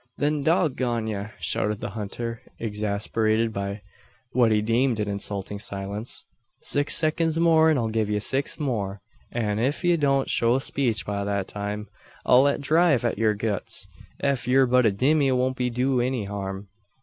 "Then 0.17 0.41
dog 0.41 0.77
gone 0.77 1.05
ye!" 1.05 1.25
shouted 1.39 1.79
the 1.79 1.91
hunter, 1.91 2.41
exasperated 2.59 3.53
by 3.53 3.83
what 4.31 4.51
he 4.51 4.59
deemed 4.59 4.99
an 4.99 5.07
insulting 5.07 5.59
silence. 5.59 6.25
"Six 6.59 6.95
seconds 6.95 7.37
more 7.39 7.69
I'll 7.69 7.89
gie 7.91 8.05
ye 8.05 8.19
six 8.19 8.59
more; 8.59 8.99
an 9.31 9.59
ef 9.59 9.83
ye 9.83 9.95
don't 9.97 10.27
show 10.27 10.57
speech 10.57 11.05
by 11.05 11.23
that 11.25 11.47
time, 11.47 11.87
I'll 12.25 12.41
let 12.41 12.61
drive 12.61 13.05
at 13.05 13.19
yur 13.19 13.35
guts. 13.35 13.85
Ef 14.19 14.47
ye're 14.47 14.65
but 14.65 14.87
a 14.87 14.91
dummy 14.91 15.27
it 15.27 15.33
won't 15.33 15.55
do 15.57 15.97
ye 16.01 16.07
any 16.07 16.25
harm. 16.25 16.69